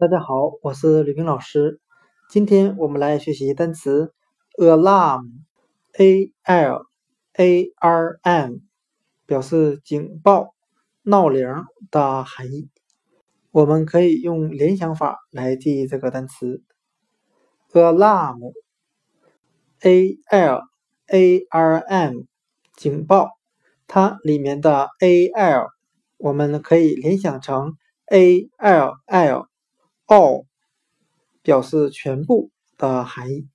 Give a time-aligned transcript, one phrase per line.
[0.00, 1.80] 大家好，我是吕冰老师。
[2.30, 4.14] 今天我们来学习单词
[4.56, 6.86] alarm，a l
[7.32, 8.58] a r m，
[9.26, 10.54] 表示警报、
[11.02, 11.48] 闹铃
[11.90, 12.70] 的含义。
[13.50, 16.62] 我们可以用联想法来记忆这个单词
[17.72, 18.52] alarm，a
[20.30, 20.62] l
[21.08, 22.22] a r m，
[22.76, 23.30] 警报。
[23.88, 25.66] 它里面的 a l，
[26.18, 27.76] 我们可以联想成
[28.06, 29.47] a l l。
[30.08, 30.46] All
[31.42, 33.46] 表示全部的含义，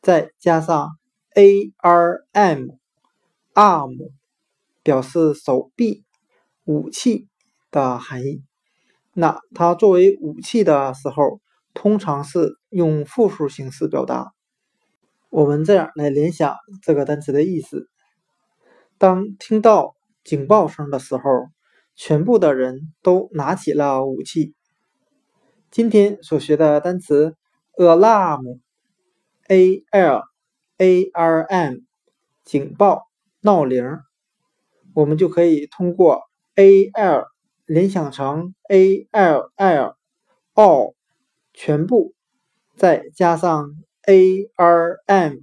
[0.00, 0.90] 再加上
[1.34, 2.78] arm
[3.54, 4.12] arm
[4.82, 6.04] 表示手臂、
[6.64, 7.26] 武器
[7.70, 8.42] 的含义。
[9.12, 11.40] 那它作为武器的时候，
[11.74, 14.32] 通常是用复数形式表达。
[15.30, 17.88] 我们这样来联想这个单词的意思：
[18.98, 21.22] 当听到警报声的时候，
[21.94, 24.54] 全部的人都拿起了武器。
[25.70, 27.34] 今天所学的单词
[27.76, 30.22] alarm，a l
[30.78, 31.74] a r m，
[32.44, 33.08] 警报、
[33.40, 33.84] 闹铃，
[34.94, 36.22] 我们就可以通过
[36.54, 37.26] a l
[37.66, 39.96] 联想成 a l l
[40.54, 40.94] all
[41.52, 42.14] 全部，
[42.76, 43.74] 再加上
[44.06, 45.34] a r m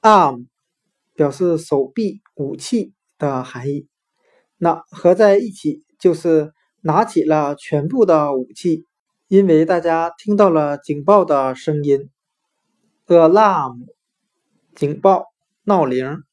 [0.00, 0.46] arm
[1.14, 3.86] 表示手臂、武器的含义，
[4.56, 8.86] 那合在一起就是拿起了全部的武器。
[9.28, 12.10] 因为大家听到了警报的声音
[13.06, 13.86] ，alarm，
[14.74, 15.32] 警报、
[15.64, 16.24] 闹铃。